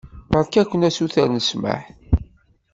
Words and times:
Beṛka-ken 0.31 0.87
asuter 0.87 1.27
n 1.31 1.37
ssmaḥ. 1.41 1.83